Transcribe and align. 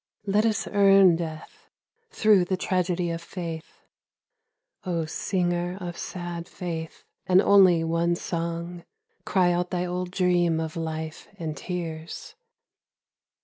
Let 0.25 0.47
us 0.47 0.65
earn 0.67 1.15
Death 1.17 1.69
through 2.09 2.45
the 2.45 2.57
tragedy 2.57 3.11
of 3.11 3.21
Faith! 3.21 3.85
O 4.83 5.05
singer 5.05 5.77
of 5.79 5.95
sad 5.95 6.47
Faith 6.47 7.03
and 7.27 7.39
only 7.39 7.83
one 7.83 8.15
song,— 8.15 8.83
Cry 9.27 9.51
out 9.51 9.69
thy 9.69 9.85
old 9.85 10.09
dream 10.09 10.59
of 10.59 10.75
life 10.75 11.27
and 11.37 11.55
tears 11.55 12.33